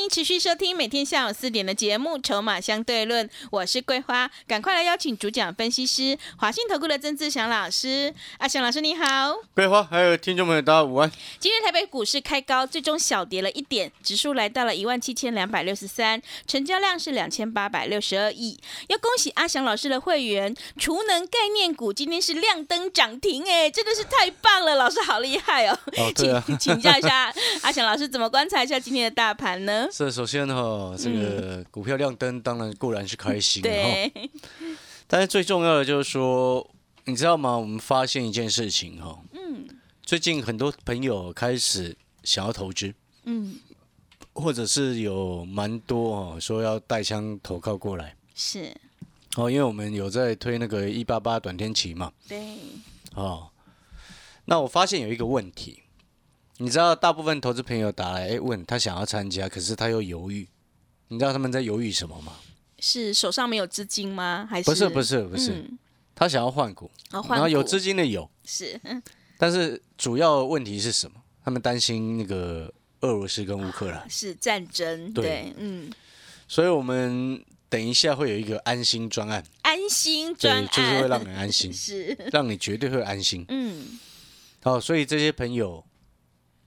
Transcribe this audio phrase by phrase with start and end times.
[0.00, 8.14] 欢迎持续收听每天下午四点的节目《筹码相对论》，我是桂花，赶快来邀请主讲分析师华信投顾的曾志祥老师。
[8.38, 11.12] 阿祥老师你好，桂花还有听众朋友大家午安。
[11.38, 18.58] 今天台北股市开高，最终小跌了一点，指数来到了一万七千两百六十三，成交量是两千八百六十二亿。
[18.88, 25.78] 要恭喜阿祥老师的会员，储能概念股今天是亮灯涨停，哎，真的是太棒了，老师好厉害哦。
[25.98, 27.30] 哦，啊，请请教一下
[27.60, 29.88] 阿祥老师，怎么观察一下今天的大盘呢？
[29.92, 33.88] 是首先哈，这个股票亮灯，当然固然是开心的哈。
[34.14, 34.30] 对，
[35.06, 36.68] 但是最重要的就是说，
[37.04, 37.56] 你知道吗？
[37.58, 39.66] 我们发现一件事情哈，嗯。
[40.02, 42.92] 最近很多朋友开始想要投资，
[43.24, 43.60] 嗯，
[44.32, 48.16] 或者是有蛮多哦说要带枪投靠过来。
[48.34, 48.74] 是，
[49.36, 52.56] 哦，因为我们有在推那个一八八短天期嘛，对，
[53.14, 53.48] 哦，
[54.46, 55.80] 那我发现有一个问题，
[56.62, 60.46] 你知道大部分投资朋友打来哎问他想要参加，可是他又犹豫，
[61.08, 62.34] 你知道他们在犹豫什么吗？
[62.78, 64.46] 是手上没有资金吗？
[64.48, 64.70] 还是？
[64.70, 65.78] 不是不是不是，嗯。
[66.14, 67.32] 他想要换股，哦，换股。
[67.32, 69.02] 然后有资金的有，是，嗯
[69.38, 71.16] 但是主要问题是什么？
[71.42, 75.24] 他们担心那个俄罗斯跟乌克兰，是战争，对。
[75.24, 75.90] 对，嗯，
[76.46, 83.46] 所以我们等一下会有一个安心专案，安心专，案，就是会让人安心， 是，让你绝对会安心。
[83.48, 83.98] 嗯。
[84.62, 85.82] 好，所以这些朋友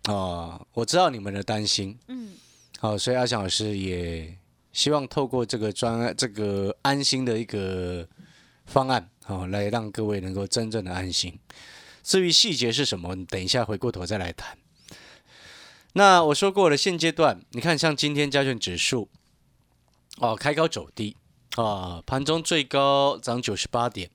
[0.03, 2.33] 啊、我知道你们的担心，嗯，
[2.79, 4.37] 好，所以阿翔老师也
[4.73, 8.05] 希望透过这个专案，这个安心的一个
[8.65, 11.39] 方案，好、来让各位能够真正的安心。
[12.03, 14.57] 至于细节是什么，你等一下回过头再来谈。
[15.93, 19.07] 那我说过了，现阶段你看，像今天加权指数
[20.17, 21.15] 哦开高走低
[21.55, 24.09] 啊，盘中最高涨九十八点，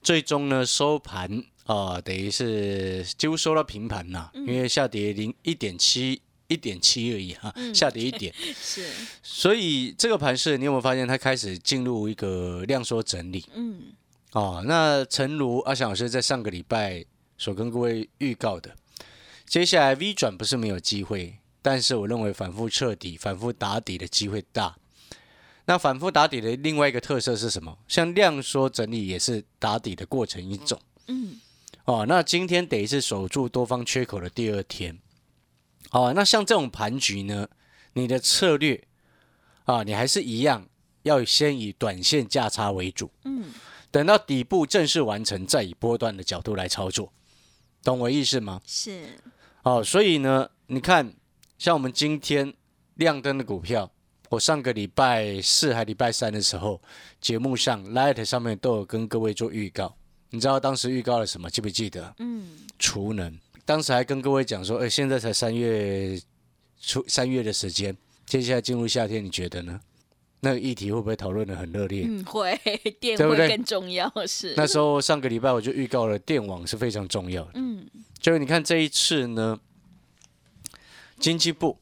[0.00, 8.86] 最终呢收盘啊，等于是几乎收到平盘呐、因为下跌零一点七一点七而已哈、下跌一点， 是，
[9.22, 13.44] 所以这个盘势你有没有发现它开始进入一个量缩整理？
[13.54, 13.94] 嗯
[14.32, 17.04] 哦，那诚如阿翔老师在上个礼拜
[17.38, 18.76] 所跟各位预告的，
[19.46, 24.76] 接下来 V 转不是没有机会，但是我认为反复彻底、反复打底的机会大。
[25.66, 27.78] 那反复打底的另外一个特色是什么？
[27.88, 30.78] 像量缩整理也是打底的过程一种。
[31.06, 31.40] 嗯
[31.84, 34.98] 哦，那今天得是守住多方缺口的第二天。
[35.90, 37.48] 哦，那像这种盘局呢，
[37.92, 38.82] 你的策略
[39.64, 40.66] 啊，你还是一样，
[41.02, 43.10] 要先以短线价差为主。
[43.24, 43.52] 嗯，
[43.90, 47.12] 等到底部正式完成，再以波段的角度来操作，
[47.82, 48.60] 懂我意思吗？
[48.66, 49.04] 是，
[49.62, 51.14] 哦，所以呢，你看，
[51.58, 52.54] 像我们今天
[52.94, 53.92] 亮灯的股票，
[54.30, 56.80] 我上个礼拜四还礼拜三的时候，
[57.20, 59.94] 节目上 Light 上面都有跟各位做预告。
[60.30, 61.48] 你知道当时预告了什么？
[61.48, 62.14] 记不记得？
[62.18, 62.46] 嗯
[62.78, 63.38] 储能。
[63.64, 66.20] 当时还跟各位讲说，哎，现在才三月
[66.80, 67.96] 初三月的时间，
[68.26, 69.80] 接下来进入夏天，你觉得呢？
[70.40, 72.04] 那个议题会不会讨论的很热烈？
[72.06, 72.54] 嗯，会
[73.00, 77.52] 电会更重要，是，那时候上个礼拜我就预告了电网是非常重要的。
[77.54, 77.86] 嗯
[78.20, 79.58] 就是你看这一次呢，
[81.18, 81.78] 经济部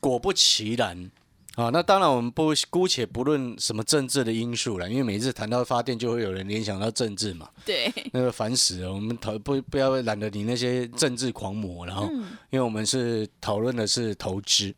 [0.00, 1.10] 果不其然
[1.54, 8.92] 啊，那当然我们不姑且不论什么政治的因素了，因为每次谈到发电就会有人联想到政治嘛，对， 那个烦死了。
[8.92, 14.74] 我们讨不不要懒得理那些政治狂魔，然后嗯因为我们是讨论的是投资，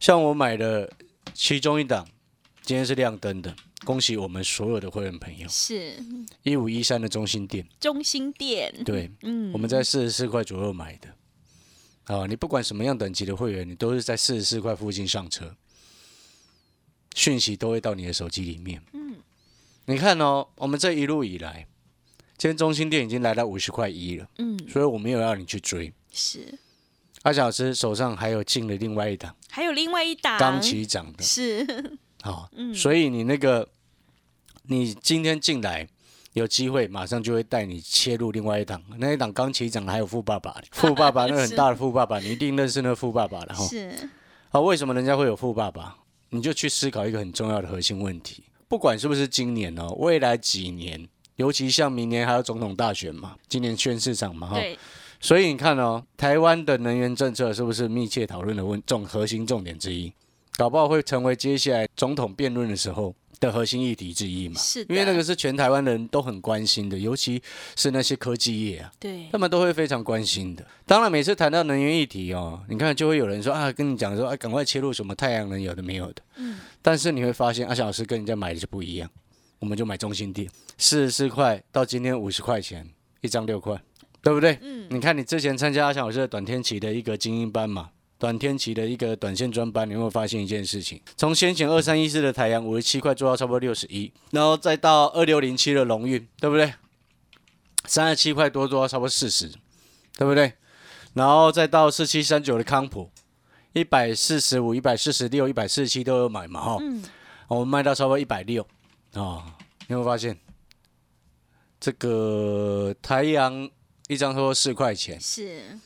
[0.00, 0.90] 像我买的
[1.32, 2.04] 其中一档，
[2.62, 3.54] 今天是亮灯的，
[3.84, 5.94] 恭喜我们所有的会员朋友，是
[6.42, 7.64] 一五一三的中心店。
[7.78, 11.08] 中心店，对，嗯，我们在四十四块左右买的。
[12.06, 15.56] 啊，你不管什么样等级的会员，你都是在四十四块附近上车，
[17.14, 18.82] 讯息都会到你的手机里面。
[18.92, 19.16] 嗯，
[19.86, 21.66] 你看哦，我们这一路以来，
[22.36, 25.92] 今天中心店已经来到五十块一了，嗯所以我没有要你去追。
[26.12, 26.58] 是，
[27.22, 33.68] 阿小老师手上还有进了另外一档还有另外一档刚起涨的，是， 好、嗯所以你那个
[34.62, 35.88] 你今天进来
[36.36, 43.64] 有机会，马上就会带你切入另外一档，那一档刚起涨的还有富爸爸， 富爸爸 那个很大的富爸爸，你一定认识那个富爸爸的哈。
[43.66, 43.90] 是，
[44.50, 45.96] 好，为什么人家会有富爸爸？
[46.28, 54.78] 你就去思考一个很重要的核心问题，不管是不是今年哦，未来几年，尤其像明年还有总统大选嘛，今年宣市长嘛哈，对，
[55.18, 60.12] 所以你看哦，台湾的能源政策是不是密切讨论的问重核心重点之一？
[60.58, 64.60] 搞不好会成为接下来总统辩论的时候的核心议题之一嘛。
[64.60, 67.42] 是的因为那个是全台湾人都很关心的，尤其
[67.76, 70.66] 是那些科技业啊，对他们都会非常关心的。
[70.86, 76.22] 当然，每次谈到能源议题哦，你看就会有人说啊，跟你讲说啊，赶快切入什么太阳能有的没有的。
[76.36, 79.10] 嗯，但是你会发现，阿翔老师跟人家买的就不一样，
[79.58, 80.48] 我们就买中心店，
[80.78, 82.88] 四十四块到今天五十块钱
[83.20, 83.80] 一张六块，
[84.22, 84.58] 对不对？
[84.62, 91.00] 嗯你看你之前参加阿翔老师的短天期的一个精英班嘛，短天期的一个短线专班，你有没有发现一件事情？
[91.16, 96.72] 从先前二三一四的太阳五十七块做到差不多六十一，然后再到二六零七的龙运，对不对？
[97.84, 99.48] 三十七块多做到差不多四十，
[100.16, 100.52] 对不对？
[101.14, 103.10] 然后再到四七三九的康普，
[103.72, 107.02] 一百四十五、一百四十六、一百四十七都有买嘛，哈、嗯，
[107.48, 108.62] 我们卖到差不多一百六
[109.12, 110.38] 啊，你有没有发现？
[111.78, 113.70] 这个太阳
[114.08, 115.78] 一张差不多四块钱，是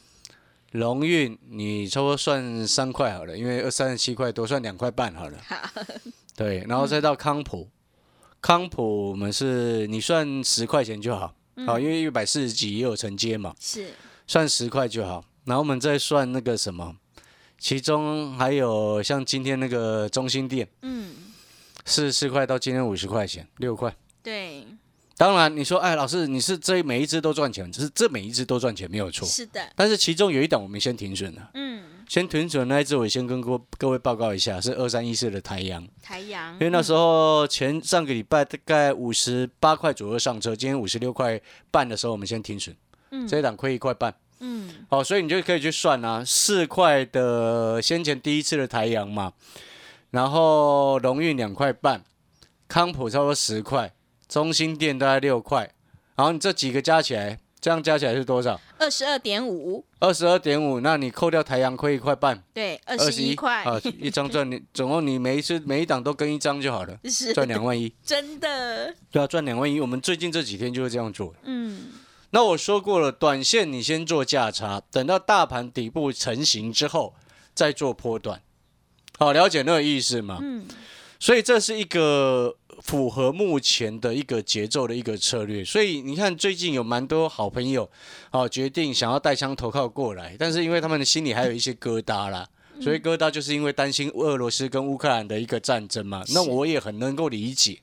[0.72, 5.38] 龙运你差不多算三块好了，因为二三十七块多，算两块半好了。
[5.46, 5.56] 好，
[6.37, 7.69] 对，然后再到康普，
[8.40, 11.34] 康普我们是你算十块钱就好，
[11.67, 13.88] 好，因为一百四十几也有承接嘛，是
[14.26, 15.25] 算十块就好。
[15.44, 16.94] 然后我们再算那个什么，
[17.58, 21.14] 其中还有像今天那个中心店，嗯，
[21.84, 23.93] 四十四块到今天五十块钱，六块。
[24.23, 24.66] 对，
[25.20, 29.28] 当然，你说，哎，老师，你是这每一只都赚钱，只是这每一只都赚钱没有错。
[29.28, 41.38] 是的，但是其中有一档我们先停损了，嗯，先停损那一只，我先跟各各位报告一下，是二三一四的台阳，台阳，因为那时候前上个礼拜大概五十八块左右上车，今天五十六块
[41.70, 42.75] 半的时候，我们先停损，
[43.11, 43.28] 嗯。
[43.28, 49.34] 这一档亏一块半，嗯，好，所以你就可以去算啊，四块的先前第一次的台阳嘛，
[50.12, 52.02] 然后龙运两块半，
[52.66, 53.93] 康普差不多十块，
[54.31, 55.69] 中心店大概六块，
[56.15, 58.59] 然后你这几个加起来，这样加起来是多少？
[58.79, 69.81] 二十二点五，二十二点五，那你扣掉太阳亏一块半，对，二二十一块，啊，一张赚你总共你每一次每一档都跟一张就好了，是赚两万一， 真的，对啊，赚两万一。
[69.81, 71.35] 我们最近这几天就是这样做。
[71.43, 71.88] 嗯，
[72.31, 77.17] 那我说过了，短线你先做价差，等到大盘底部成型之后
[77.53, 78.41] 再做波段。
[79.19, 80.38] 好，了解那个意思吗？
[80.41, 80.67] 嗯，
[81.19, 85.65] 所以这是一个符合目前的一个节奏的一个策略。
[85.65, 87.91] 所以你看，最近有蛮多好朋友，
[88.31, 92.49] 哦，决定想要带枪投靠过来，但是因为他们的心里还有一些疙瘩啦。
[92.81, 97.79] 所以疙瘩就是因为担心俄罗斯跟乌克兰的一个战争嘛，那我也很能够理解。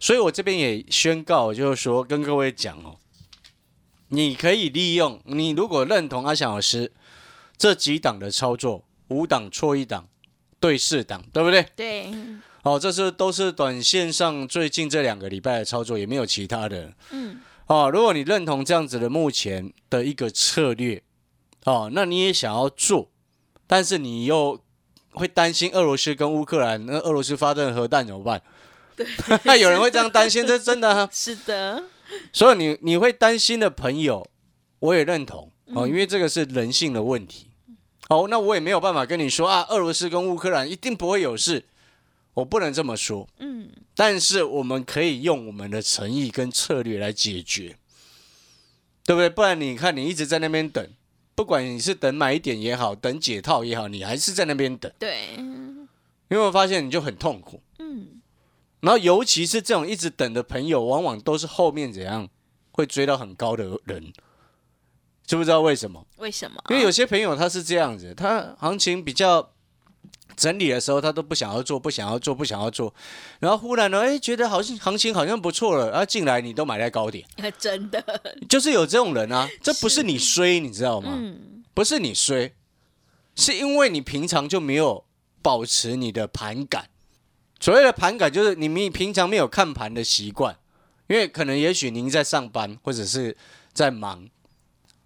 [0.00, 2.96] 所以我这边也宣告，就是说跟各位讲哦，
[4.08, 6.90] 你可以利用你如果认同阿翔老师
[7.58, 10.08] 这几档的操作，五档错一档，
[10.58, 11.66] 对四档，对不对？
[11.76, 12.10] 对，
[12.62, 16.92] 哦，这是都是短线上最近这两个礼拜的操作，也没有其他的。
[17.10, 21.02] 嗯，哦，如果你认同这样子的目前的一个策略，
[21.64, 23.10] 哦，那你也想要做，
[23.66, 24.60] 但是你又
[25.10, 28.40] 会担心俄罗斯跟乌克兰，那俄罗斯发射核弹怎么办？
[28.94, 29.06] 对，
[29.58, 31.08] 有人会这样担心，这是真的、啊。
[31.12, 31.82] 是的，
[32.32, 34.24] 所以你你会担心的朋友，
[34.78, 37.48] 我也认同哦，因为这个是人性的问题。
[38.08, 41.64] 好，那我也没有办法跟你说啊，俄罗斯跟乌克兰一定不会有事，
[42.34, 43.28] 我不能这么说。
[43.38, 47.76] 嗯，但是我们可以用我们的诚意跟策略来解决，
[49.04, 49.28] 对不对？
[49.28, 50.86] 不然你看你一直在那边等，
[51.34, 57.62] 不管你是等买一点也好，等解套也好，你还是在那边等，对，你有没有发现你就很痛苦？
[57.78, 58.22] 嗯，
[58.80, 62.28] 然后尤其是这种一直等的朋友，往往都是后面怎样
[62.70, 64.12] 会追到很高的人，
[65.26, 66.06] 知不知道为什么？
[66.16, 66.62] 为什么？
[66.70, 69.52] 因为有些朋友他是这样子，他行情比较
[70.36, 72.92] 整理的时候，他都不想要做，不想要做，不想要做，
[73.40, 77.26] 然后忽然呢，哎，觉得好像行情好像不错了，然后进来你都买在高点，
[77.58, 78.02] 真的，
[78.48, 81.12] 就是有这种人啊，这不是你衰，你知道吗？
[81.14, 82.52] 嗯，不是你衰，
[83.34, 85.04] 是因为你平常就没有
[85.40, 86.88] 保持你的盘感。
[87.60, 90.56] 所谓的盘感，就是你们平常没有看盘的习惯，
[91.06, 93.36] 因为可能也许您在上班或者是
[93.72, 94.28] 在忙，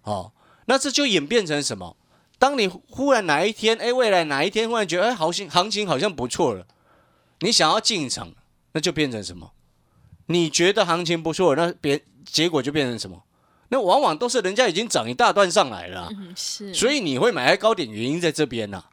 [0.01, 0.31] 哦，
[0.65, 1.95] 那这就演变成什么？
[2.39, 6.67] 当你忽然哪一天，哎，未来哪一天忽然觉得，哎，行情行情好像不错了，
[7.39, 8.33] 你想要进场，
[8.73, 9.51] 那就变成什么？
[10.27, 13.23] 你觉得行情不错，那别结果就变成什么？
[13.69, 18.85] 那往往都是人家已经涨一大段上来了啊、嗯，是，所以你会买在高点，原因在这边呐、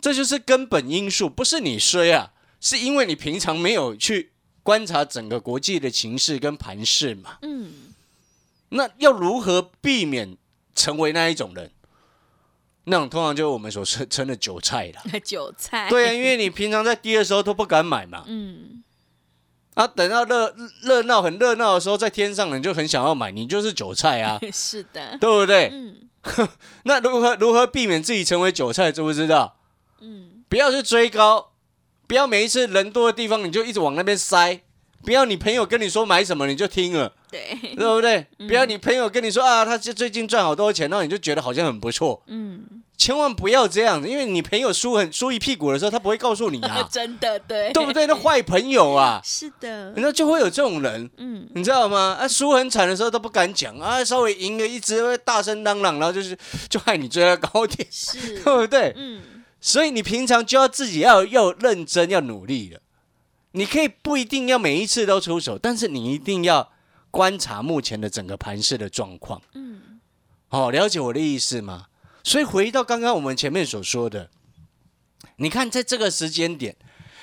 [0.00, 7.38] 这就是根本因素，不是你衰啊，是因为你平常没有去观察整个国际的情势跟盘势嘛。
[7.42, 7.72] 嗯，
[8.70, 10.36] 那要如何避免
[10.74, 11.70] 成为那一种人？
[12.88, 15.02] 那种通常就是我们所称称的韭菜啦。
[15.24, 18.82] 韭菜，对啊，因为你平常在低的时候都不敢买嘛，嗯，
[19.74, 25.70] 啊，等到热热闹很热闹的时候，在天上你就很想要买，你就是韭菜啊， 是的，对不对？
[25.72, 25.96] 嗯。
[26.82, 29.56] 那如何如何避免自己成为韭菜，知不知道？
[30.00, 31.52] 嗯，不要去追高，
[32.06, 34.60] 不要每一次人多的地方你就一直往那边塞，
[35.04, 38.26] 不要你朋友跟你说买什么你就听了，对，对不对？
[38.48, 48.06] 不要你朋友跟你说啊，他最最近赚好多钱，然后你就觉得好像很不错，嗯，千万不要这样子，因为你朋友输很输一屁股的时候，他不会告诉你啊， 真的对，对不对？
[48.08, 52.18] 那坏朋友啊，是的，那就会有这种人，嗯，你知道吗？
[52.20, 56.36] 啊，输很惨的时候都不敢讲啊，稍微赢了一直会大声嚷嚷，然后就是
[56.68, 58.92] 就害你追到高点，是，对不对？
[58.96, 59.22] 嗯，
[59.60, 62.80] 所以你平常就要自己要要认真要努力了。
[63.52, 66.68] 你可以不一定要每一次都出手，但是你一定要
[67.12, 69.40] 观察目前的整个盘势的状况。
[69.54, 70.00] 嗯，
[70.50, 71.86] 哦，了解我的意思吗？
[72.28, 74.28] 所以回到刚刚我们前面所说的，
[75.36, 76.76] 你看在这个时间点，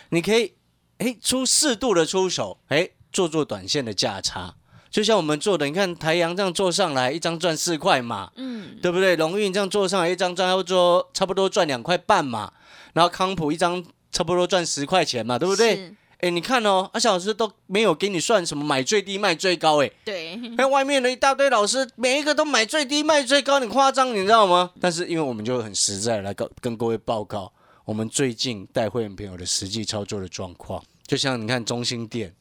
[0.09, 0.55] 你可以
[0.97, 4.55] 哎出适度的出手，哎做做短线的价差，
[4.89, 9.15] 就像我们做的，你看台阳这样做上来，一张赚四块嘛，嗯，对不对？
[9.15, 12.51] 龙运这样做上来，一张赚要做差不多赚两块半嘛，
[12.93, 15.93] 然后康普一张差不多赚十块钱嘛，对不对？
[16.19, 16.27] 是？
[16.27, 19.91] 哎，你看哦，阿小老师都没有给你算什么买最低卖最高，哎。
[20.03, 24.71] 对，哎，外面的一大堆老师，每一个都买最低卖最高，你夸张，你知道吗？
[24.79, 27.51] 但是因为我们就很实在来告跟各位报告，
[27.85, 32.33] 我们最近带会员朋友的实际操作的状况，就像你看中心店。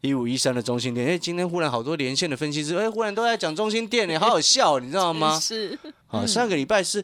[0.00, 5.36] 一五一三的中心店，哎，今天忽然好多连线的分析师，哎，忽然都在讲中心店，哎，好好笑，你知道吗？
[5.40, 7.02] 是，啊，上个礼拜是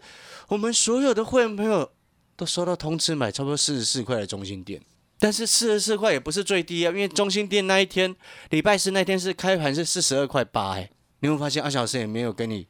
[0.48, 1.90] 我们所有的会员朋友
[2.36, 4.82] 都收到通知买差不多四十四块的中心店，
[5.20, 8.16] 但是四十四块也不是最低啊，因为中心店那一天
[8.48, 12.66] 礼拜四那天是开盘是四十二块八，哎，你会发现阿小师也没有跟你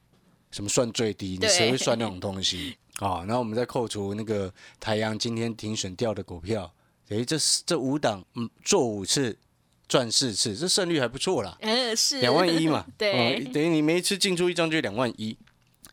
[0.50, 3.20] 什么算最低，你谁会算那种东西啊？
[3.20, 6.74] 然后我们再扣除那个台阳今天停损掉的股票，
[7.10, 9.38] 诶，这这五档嗯做五次
[9.86, 11.56] 赚四次，这胜率还不错啦。
[11.60, 15.38] 嗯，是两万一嘛， 对哦等于你每一次进出一张就两万一，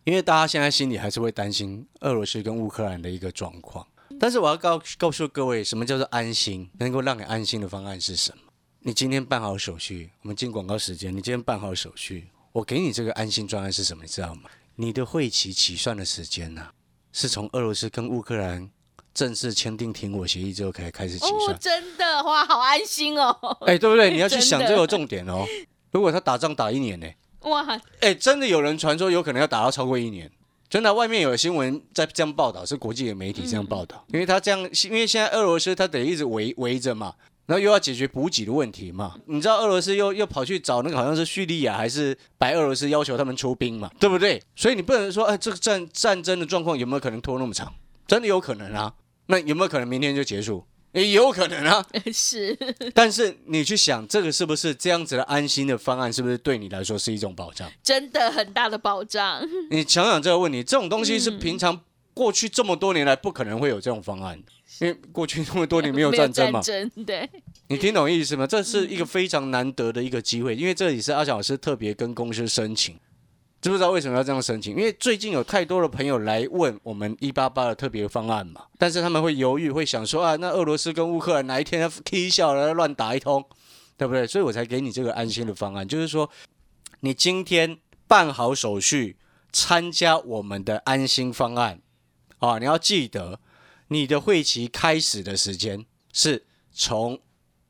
[0.06, 3.86] 因为大家现在心里还是会担心俄罗斯跟乌克兰的一个状况。
[4.20, 6.70] 但是我要告告诉各位，什么叫做安心？
[6.80, 8.44] 能够让你安心的方案是什么？
[8.82, 14.04] 你今天办好手续，我们进广告时间，你今天办好手续，我给你这个安心专案是什么？
[14.04, 14.50] 你知道吗？
[14.76, 16.68] 你的会期起算的时间呢、
[17.12, 18.70] 是从俄罗斯跟乌克兰
[19.14, 21.60] 正式签订停火协议之后开开始起哦，算。
[21.60, 24.12] 真的哇，好安心哦，哎、对不对？
[24.12, 25.46] 你要去想这个 重点哦。
[25.92, 27.08] 如果他打仗打一年呢、
[27.42, 27.66] 哇，
[28.02, 30.32] 哎、真的有人传说有可能要打到超过一年，
[30.70, 37.14] 真的，外面有新闻在这样报道，是国际的媒体这样报道，因为他这样，因为现在俄罗斯他得一直围围着嘛，
[37.46, 44.42] 然后又要解决补给的问题嘛，你知道俄罗斯又又跑去找那个好像是叙利亚还是白俄罗斯要求他们出兵嘛，对不对？
[44.56, 47.74] 所以你不能说，哎、这个战战争的状况有没有可能拖那么长？
[48.06, 48.94] 真的有可能啊，
[49.28, 50.66] 那有没有可能明天就结束？
[51.01, 52.58] 也有可能啊， 是，
[52.94, 57.70] 但是你去想，这个是不是这样子的安心的方案，是不是对你来说是一种保障？
[57.84, 61.80] 真的很大的保障，你想想这个问题，这种东西是平常
[62.13, 64.38] 过去这么多年来不可能会有这种方案。
[64.38, 66.62] 的，因为过去这么多年没有战争嘛。
[67.06, 67.30] 对，
[67.68, 68.48] 你听懂意思吗？
[68.48, 72.98] 这是一个非常难得的一个机会，因为这里是阿小老师特别跟公司申请，
[73.60, 74.76] 知不知道为什么要这样申请？
[74.76, 83.44] 因为最近有太多的朋友来问我们一八八的特别方案嘛，但是他们会犹豫，会想说啊，那俄罗斯跟乌克兰哪一天要 K 笑了乱打一通，
[83.98, 84.28] 对不对？
[84.28, 86.30] 所以我才给你这个安心的方案，就是说
[87.00, 89.18] 你今天办好手续，
[89.52, 91.82] 参加我们的安心方案
[92.38, 93.40] 啊，你要记得
[93.88, 95.84] 你的会期开始的时间
[96.14, 97.20] 是从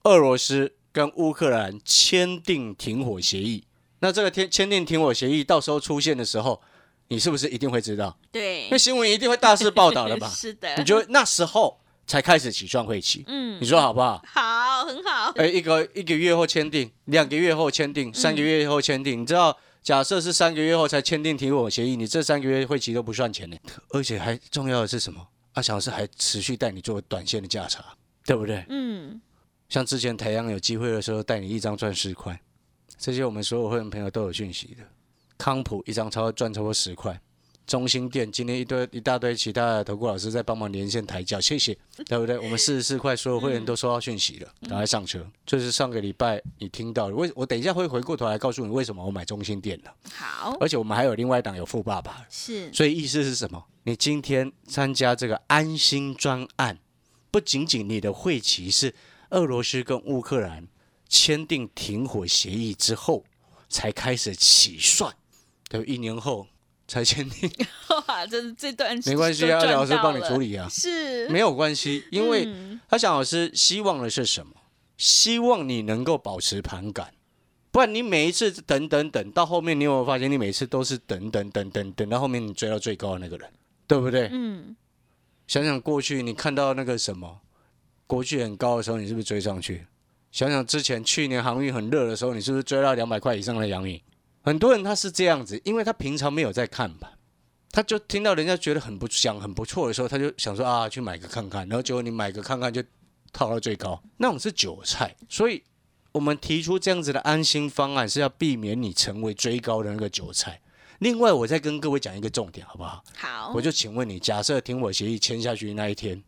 [0.03, 3.63] 俄罗斯跟乌克兰签订停火协议。
[3.99, 6.61] 那这个签签订停火协议到时候出现的时候，
[7.07, 8.17] 你是不是一定会知道？
[8.31, 10.27] 对因为，新闻一定会大肆报道的吧？
[10.33, 14.21] 是的，你就那时候才开始起算会期，嗯你，说好不好？
[14.25, 19.21] 好，很好，哎，一个一个月后签订，两个月后签订，三个月后签订。
[19.21, 23.57] 你知道，假设是三个月后才签订停火协议，你这三个月会期都不算钱呢。
[23.89, 25.27] 而且还重要的是什么？
[25.53, 27.83] 阿强是还持续带你做短线的价差，
[28.25, 28.63] 对不对？
[28.69, 29.19] 嗯，
[29.69, 32.39] 像之前台阳有机会的时候，带你一张赚十块，
[32.97, 34.83] 这些我们所有会员朋友都有讯息的。
[35.37, 37.21] 康普一张超赚超过十块，
[37.67, 41.77] 中心店今天一堆一大堆其他的投顾老师在帮忙连线抬轿，谢谢，
[42.07, 42.39] 对不对？
[42.39, 45.23] 我们四十四块，所有会员都收到讯息了，赶快上车。
[45.45, 53.63] 这是上个礼拜你听到的，为我等一下会回过头来告诉你为什么我买中心店的，好，而且我们还有另外一档有富爸爸，是，所以意思是什么？
[53.83, 56.79] 你今天参加这个安心专案，
[57.29, 58.95] 不仅仅你的会期是
[59.29, 60.67] 俄罗斯跟乌克兰
[61.07, 63.23] 签订停火协议之后
[63.69, 65.13] 才开始起算，
[65.69, 66.47] 对，一年后
[66.87, 67.49] 才签订，
[68.07, 74.53] 哇，这是这段没关系啊，老师帮你处理啊，是，没有关系，因为嗯他想老师希望的是什么？
[74.97, 77.13] 希望你能够保持盘感。
[77.69, 83.47] 不然你每一次等等等到后面，你有没有发现你每次都是等等等等等到后面你追到最高的那个人，
[83.85, 84.29] 对不对？
[84.31, 84.75] 嗯，
[85.45, 87.41] 想想过去你看到那个什么
[88.07, 89.85] 国巨很高的时候，你是不是追上去？
[90.31, 94.01] 想想之前去年航运很热的时候，你是不是追到两百块以上的阳明？
[94.43, 97.11] 很多人他是这样子，因为他平常没有在看盘，
[97.71, 102.83] 他就听到人家觉得很不想很不错的时候，他就想说啊去买个看看，然后结果你买个看看就
[103.33, 105.15] 套到最高，那种是韭菜。
[105.27, 105.63] 所以
[106.11, 110.61] 我们提出这样子的安心方案，是要避免你成为追高的那个韭菜。
[110.99, 113.03] 另外，我再跟各位讲一个重点，好不好？
[113.15, 116.23] 好我，就请问你，假设停火协议签下去那一天，嗯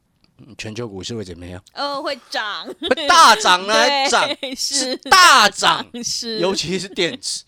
[0.57, 1.61] 全球股市会怎么样？
[1.73, 3.73] 哦，会涨，会大涨呢？
[4.09, 4.27] 涨？
[4.55, 7.43] 是是大涨，是，尤其是电子，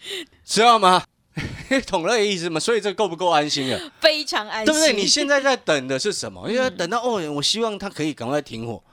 [0.45, 1.03] 知道吗？
[1.87, 2.59] 懂那个意思吗？
[2.59, 3.79] 所以这够不够安心啊？
[3.99, 4.93] 非常安心，对不对？
[4.93, 6.51] 你现在在等的是什么？
[6.51, 8.83] 因为等到哦，我希望他可以赶快停火，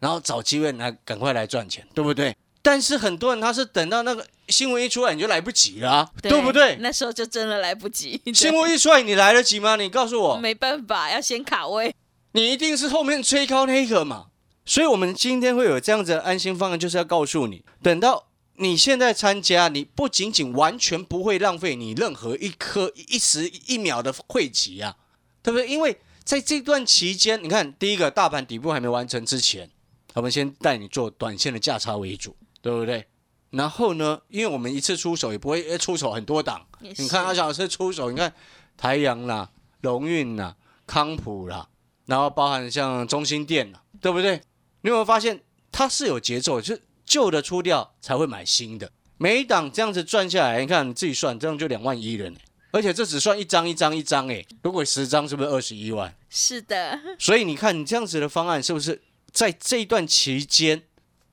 [0.00, 2.36] 然后找机会来赶快来赚钱，对不对？
[2.60, 6.76] 但是很多人他是等到那个新闻一出来你就来不及了、啊，对不对？
[6.80, 9.76] 那时候就真的来不及，新闻一出来你来得及吗？
[9.76, 11.94] 你告诉我，没办法，要先卡位，
[12.36, 14.26] 你一定是后面追高那个嘛。
[14.66, 18.26] 所以，我们今天会有这样子的安心方案，就是要告诉你，等到
[18.56, 24.96] 你现在参加，你不仅仅完全不会浪费你任何一颗一时一秒的汇集啊，
[25.42, 25.66] 对不对？
[25.66, 29.70] 因为在这段期间，你看，第一个大盘底部还没完成之前，
[30.12, 33.06] 我们先带你做短线的价差为主，对不对？
[33.50, 38.34] 然后呢，因为我们一次出手也不会呃出手很多档，你看阿小老师出手，你看
[38.76, 39.48] 台阳啦、
[39.80, 41.68] 龙运啦、康普啦，
[42.06, 44.40] 然后包含像中心店，对不对？
[44.82, 52.38] 你有没有发现它是有节奏，就是旧的出掉才会买新的，每一档这样子赚下来，你看你自己算，这样就两万一了呢。
[52.72, 56.14] 而且这只算一张一张一张哎，如果十张是不是二十一万？
[56.28, 60.82] 是的，所以你看你这样子的方案是不是在这一段期间，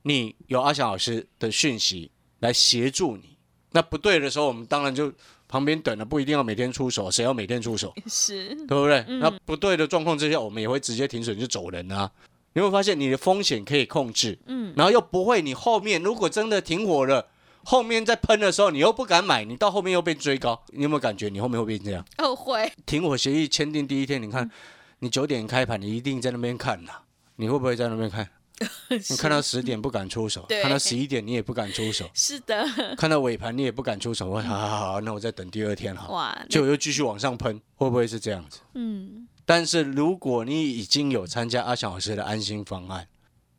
[0.02, 3.36] 你有阿翔老师的讯息来协助你？
[3.72, 5.12] 那不对的时候，我们当然就
[5.54, 7.94] 旁边等的，不一定要每天出手，谁要每天出手？
[8.10, 9.04] 是对不对？
[9.20, 12.10] 那不对的状况之下，我们也会直接停损就走人啊。
[12.54, 17.28] 你会发现你的风险可以控制，嗯，然后又不会，你后面如果真的停火了，
[17.62, 22.04] 后面在喷的时候，你又不敢买，你到后面又被追高，你有没有感觉你后面会变这样？
[22.18, 24.50] 哦会，停火协议签订第一天，你看
[24.98, 26.90] 你九点开盘，你一定在那边看呐，
[27.36, 28.28] 你会不会在那边看？
[29.10, 32.64] 你看到十点不敢出手，看到十一点你也不敢出手， 是的，
[32.96, 38.60] 看到尾盘你也不敢出手，我好好好，那我再等第二天好，就又继续往上喷，会不会是这样子？
[38.74, 43.08] 嗯，但是如果你已经有参加阿翔老师的安心方案，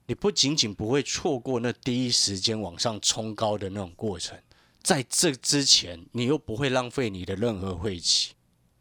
[0.07, 4.37] 你不仅仅不会错过那第一时间往上冲高的那种过程，
[4.81, 8.33] 在这之前，你又不会浪费你的任何晦气。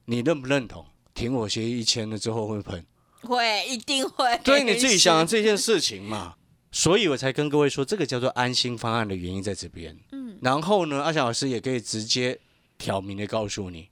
[0.05, 0.85] 你认不认同？
[1.15, 2.85] 停我协议一签了之后会喷，
[3.25, 6.35] 会一定会，对你自己想这件事情嘛。
[6.71, 9.97] 所以我才跟各位说，这个叫做安心方案的原因在这边。
[10.11, 12.39] 嗯，然后呢，阿翔老师也可以直接
[12.77, 13.89] 挑明的告诉你，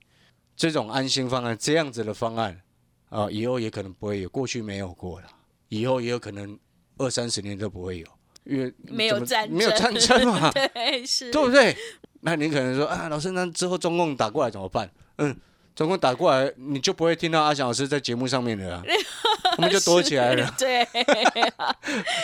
[0.56, 2.60] 这种安心方案这样子的方案
[3.08, 5.26] 啊、以后也可能不会有，过去没有过了，
[5.68, 6.58] 以后也有可能
[6.96, 8.06] 二三十年都不会有，
[8.44, 11.76] 因为没有战争，没有战争嘛， 对，是，对不对？
[12.22, 14.90] 那你可能说啊，老师，那之后中共打过来怎么办？
[15.18, 15.36] 嗯，
[15.74, 18.82] 中共打过来，你就不会听到阿翔老师在节目上面了、啊，
[19.56, 20.82] 我们就躲起来了 对，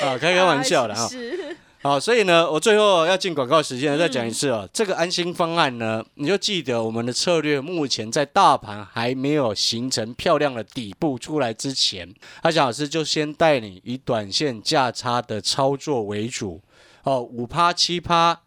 [0.02, 1.08] 啊，开开玩笑的啊。
[1.08, 4.68] 是，好，所以呢，我最后要进广告时间了，再讲一次哦。
[4.72, 16.60] 这个安心方案呢，你就记得我们的策略，目前在大盘还没有形成漂亮的底部出来之前，阿翔老师就先带你以短线价差的操作为主，
[17.04, 18.40] 哦，五趴七趴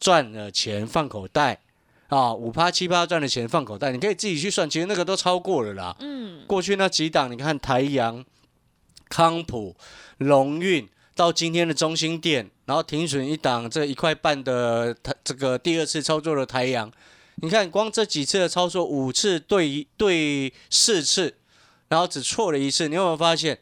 [0.00, 1.60] 赚了钱放口袋。
[2.08, 5.96] 啊，五趴七趴赚的钱放口袋，你可以自己去算，其实那个都超过了啦。
[6.00, 8.24] 嗯，过去那几档，你看台阳、
[9.10, 9.76] 康普、
[10.16, 16.90] 龙运，到今天的中心店，然后停损一档，这一块半的台这个第二次操作的台阳，
[17.42, 21.36] 你看光这几次的操作，五次对一对四次，
[21.88, 23.58] 然后只错了一次，你有没有发现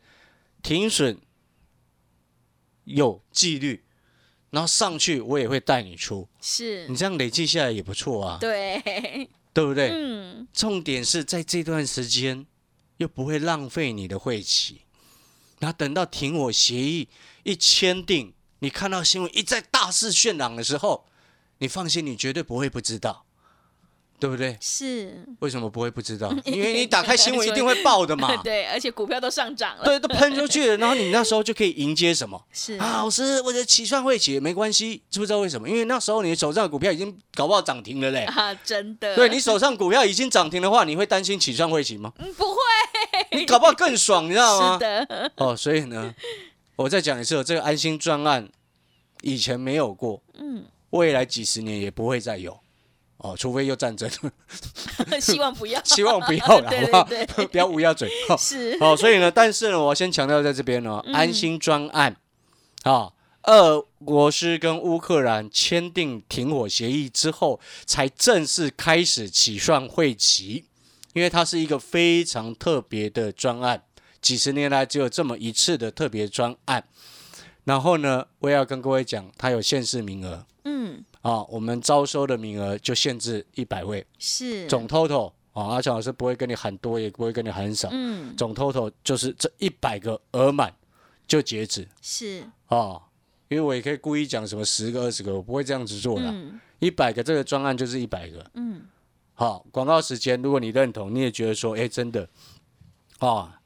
[0.63, 1.19] 停损
[2.85, 3.83] 有纪律，
[4.57, 6.89] 然后上去我也会带你出，是。
[6.89, 8.81] 你，这样累计下来也不错啊，对，
[9.53, 9.91] 对不对？
[9.91, 12.47] 嗯，重点是在这段时间
[12.97, 14.81] 又不会浪费你的晦气，
[15.59, 17.07] 然后等到停火协议
[17.43, 21.05] 一签订，你看到新闻一再大肆渲染的时候，
[21.59, 23.26] 你放心，你绝对不会不知道，
[24.19, 24.57] 对不对？
[24.61, 26.33] 是，为什么不会不知道？
[26.47, 32.43] 因为你打开新闻一定会报的嘛， 对，而且股票都上涨了，对，都喷出去了，然后你那时候就可以迎接什么？
[32.53, 35.69] 是，啊，老师，我的起算会起没关系，知不知道为什么？
[35.69, 38.25] 因为那时候你手上的股票已经搞不好涨停了嘞。
[38.25, 42.13] 啊，真的，对你手上股票已经涨停的话，你会担心起算会起吗？
[42.19, 42.59] 嗯，不会，
[43.33, 44.73] 你搞不好更爽，你知道吗？
[44.75, 46.15] 是的，哦，所以呢，
[46.77, 48.49] 我再讲一次哦，这个安心专案
[49.21, 52.59] 以前没有过，嗯，未来几十年也不会再有。
[53.27, 54.09] 哦，除非又战争，
[55.21, 57.49] 希望不要， 希望不要了， 好不好？
[57.51, 58.09] 不要乌鸦嘴。
[58.29, 61.15] 哦是，好，所以呢，但是呢，我要先强调在这边呢，嗯。
[61.15, 62.17] 安心专案。
[62.85, 63.13] 啊，
[63.45, 70.65] 俄罗斯跟乌克兰签订停火协议之后，才正式开始起算会期，
[71.13, 73.83] 因为它是一个非常特别的专案，
[74.21, 76.85] 几十年来只有这么一次的特别专案。
[77.65, 80.47] 然后呢，我也要跟各位讲，它有限制名额。
[80.65, 90.73] 嗯，啊，我们招收的名额就限制一百位，是，总 total 啊，阿强老师不会跟你喊多，也不会跟你喊少，嗯，总 total 就是这一百个额满
[91.27, 91.89] 就截止。
[92.01, 93.03] 是，哦，
[93.49, 96.27] 因为我也可以故意讲什么十个二十个，我不会这样子做的。
[96.31, 96.61] 嗯。
[96.79, 98.49] 一百个这个专案就是一百个。
[98.55, 98.83] 嗯，
[99.35, 102.29] 好，广告时间，如果你认同，你也觉得说，哎，真的，
[103.19, 103.59] 啊，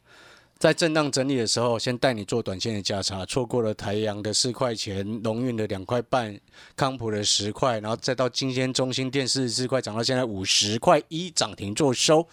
[0.60, 6.38] 在震荡整理的时候，先带你做短线的价差，错过了台阳的四块钱，龙运的两块半，
[6.76, 12.28] 康普的十块，然后再到今天中心电四十四块，涨到现在五十块一，涨停做收。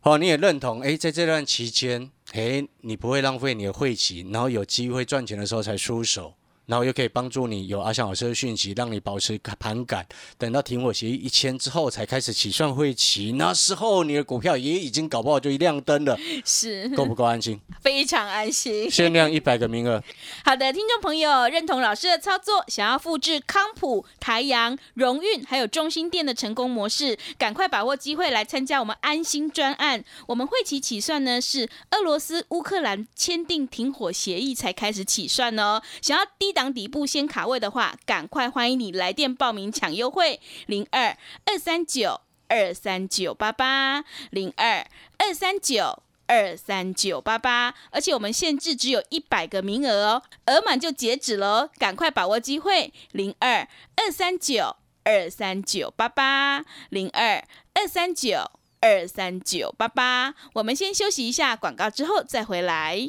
[0.00, 6.32] 好，你也认同，诶，在这段期间，诶，你不会浪费你的晦气，然后有机会赚钱的时候才出手。
[6.66, 10.06] 然后又可以帮助你有阿翔老师的讯息，让你保持盘感。
[10.38, 17.60] 等到停火协议一签之后，才开始起算会期，那时候你的股票也已经搞不好就一亮灯了， 是，够不够安心？
[17.80, 18.90] 非常安心。
[18.90, 20.02] 限量一百个名额，
[20.44, 30.04] 好的，听众朋友，认同老师的操作，想要复制康普、台阳、荣运还有中心店的成功模式，赶快把握机会来参加我们安心专案。
[30.26, 35.82] 我们会期起算呢是俄罗斯、乌克兰签订停火协议才开始起算哦。
[36.00, 44.86] 想要低档当底部先卡位的话，赶快欢迎你来电报名抢优惠，零二二三九二三九八八零二
[45.18, 46.04] 二三九。
[46.28, 57.44] 二三九八八，而且我们限制只有一百个名额哦，额满就截止了哦，赶快把握机会，零二二三九二三九八八，零二
[57.74, 60.34] 二三九二三九八八。
[60.54, 63.08] 我们先休息一下广告，之后再回来。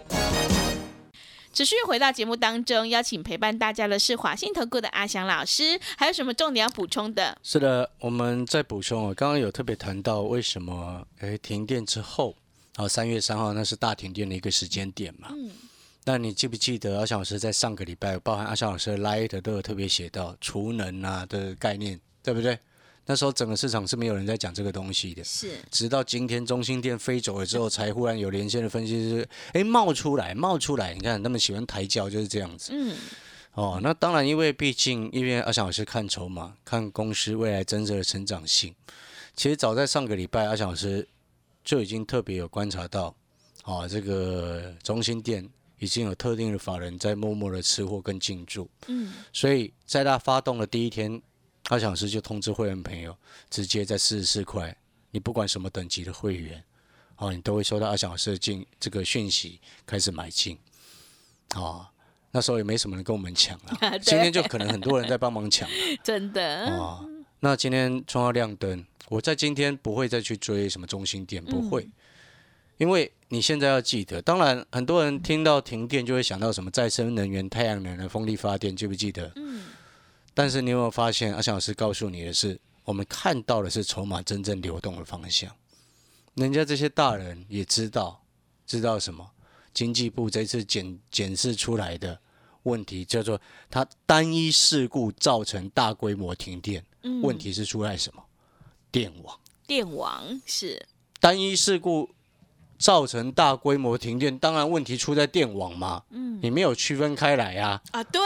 [1.53, 7.37] 持续回到节目当中，邀请陪伴大家的是华信投顾的阿翔老师，还有什么重点要补充的？
[7.43, 12.35] 是的，我们再补充哦，刚刚有特别谈到为什么诶停电之后，
[12.75, 15.27] 啊三月三号那是大停电的一个时间点嘛。
[15.31, 15.51] 嗯，
[16.05, 22.57] 那你记不记得阿翔老师在上个礼拜，包含阿翔老师的 Light 都有特别写到储能啊的概念，对不对？
[23.05, 25.51] 那时候整个市场是没有人在讲这个东西的，是。
[25.69, 32.71] 直到今天中心店飞走了之后，才忽然有连线的分析师，哎冒出来，冒出来，你看他们喜欢抬轿就是这样子。
[32.73, 32.95] 嗯。
[33.53, 38.73] 哦，那当然，因为毕竟因为阿翔老师看筹码，看公司未来真正的成长性。
[39.35, 41.05] 其实早在上个礼拜，阿翔老师
[41.61, 43.13] 就已经特别有观察到，
[43.65, 49.11] 哦，这个中心店已经有特定的法人在默默的吃货跟进驻，嗯。
[49.33, 51.21] 所以在他发动的第一天，
[51.71, 53.15] 阿翔老师就通知会员朋友，
[53.49, 54.75] 直接在四十四块，
[55.11, 56.61] 你不管什么等级的会员，
[57.15, 60.57] 哦，你都会收到阿翔老师的进这个讯息，开始买进，
[61.55, 61.87] 哦。
[62.33, 65.67] 那时候也没什么人跟我们抢啊， 今天就可能很多人在帮忙抢
[66.03, 67.05] 真的，啊。
[67.39, 71.89] 那今天冲到亮灯，我在今天不会再去追什么中心点，不会，
[72.77, 79.31] 因为你现在要记得，当然很多人听到停电就会想到什么再生能源、太阳能的风力发电，记不记得？
[79.37, 79.63] 嗯
[80.41, 85.55] 但是你有没有发现，阿翔老师告诉你的是，我们看到的是筹码真正流动的方向。
[86.33, 88.23] 人家这些大人也知道，
[88.65, 89.29] 知道什么？
[89.71, 92.19] 经济部这次检检视出来的
[92.63, 96.83] 问题叫做，它单一事故造成大规模停电。
[97.03, 98.25] 嗯问题是出在什么？
[98.91, 99.39] 电网。
[99.67, 100.83] 电网是
[101.19, 102.09] 单一事故
[102.81, 106.01] 造成大规模停电，当然问题出在电网嘛。
[106.09, 107.79] 嗯你没有区分开来啊。
[107.91, 108.19] 啊，对，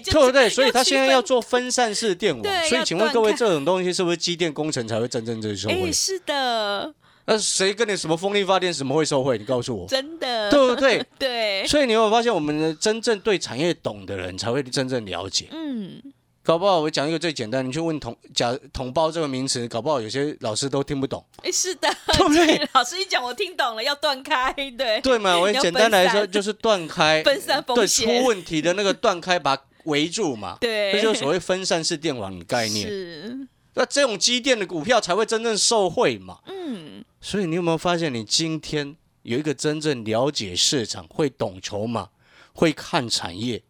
[0.00, 0.48] 对不对？
[0.48, 2.68] 所以他现在要做分散式电网对。
[2.68, 5.92] 所以请问各位，这种东西是不是机电工程才会真正最受惠哎，？
[5.92, 9.36] 是的，那谁跟你什么风力发电什么会受惠？
[9.36, 11.04] 你告诉我，真的，对不对？
[11.18, 15.48] 对，所以你有没有发现，我们的真正对产业懂的人才会真正了解。
[15.50, 16.00] 嗯，
[16.42, 22.68] 搞不好我讲一个最简单，你去问同假同胞这个名词，搞不好有些老师都听不懂， 哎，是的， 对不对？
[22.72, 25.36] 老师一讲我听懂了，要断开，对，对嘛？
[25.40, 30.56] 我要简单来说就是断开，分散风对出问题的那个断开，把它围住嘛。
[30.60, 32.88] 对，这就是所谓分散式电网的概念。
[32.88, 36.38] 是，那这种积电的股票才会真正受惠嘛。
[36.46, 42.08] 嗯，所以你有没有发现，你今天有一个真正了解市场、会懂筹码、
[42.54, 43.62] 会看产业，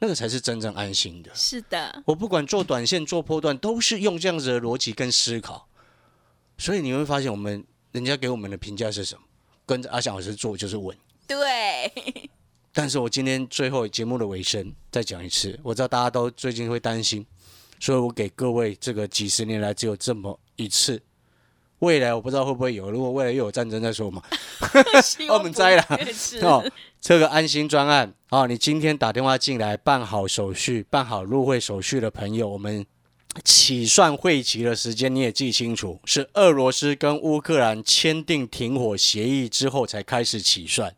[0.00, 1.30] 那个才是真正安心的。
[1.34, 5.68] 是的，我不管做短线、做波段，都是用这样子的逻辑跟思考。
[6.58, 9.22] 所以你会发现，我们人家给我们的评价是什么？
[9.64, 10.96] 跟着阿翔老师做就是稳。
[11.26, 12.28] 对，
[12.72, 17.24] 但是我今天最后节目的尾声再讲一次，我知道大家都最近会担心，
[17.78, 21.00] 所以我给各位这个几十年来只有这么一次，
[21.80, 24.22] 未来我不知道会不会有，如果未来又有战争再说嘛。
[25.28, 25.84] 我们栽了
[26.42, 26.64] 哦，
[27.00, 32.84] 这个安心专案哦，你今天打电话进来办好手续、办好入会手续的朋友，我们
[33.44, 40.94] 起算会期的时间你也记清楚，是俄罗斯跟乌克兰签订停火协议之后才开始起算。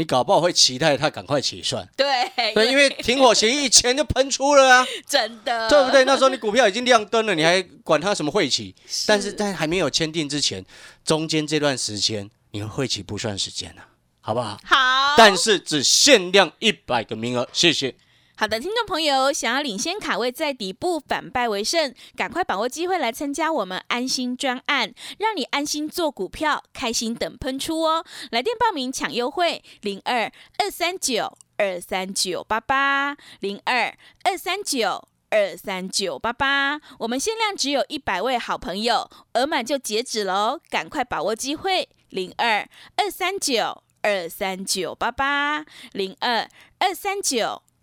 [0.00, 2.06] 你搞不好会期待他赶快起算，对
[2.54, 6.06] 对，因为停火协议钱就喷出了啊， 真的，对不对？
[6.06, 8.74] 那时候你股票已经亮灯了，你还管它什么会期？
[9.06, 10.64] 但是在还没有签订之前，
[11.04, 13.88] 中间这段时间，你会期不算时间啊，
[14.22, 14.58] 好不好？
[14.64, 17.94] 好，但是只限量一百个名额，谢谢。
[18.40, 28.02] 好的，听众朋友，想要领先卡位在底部，反败为胜，赶快把握机会来参加我们安心专案，让你安心做股票，开心等喷出哦！
[28.30, 35.06] 来电报名抢优惠，零二二三九二三九八八，零二二三九。
[35.28, 46.48] 二三九八八，我们限量只有一百位好朋友，额满就截止喽，赶快把握机会，零二二三九二三九八八，零二
[46.78, 47.62] 二三九。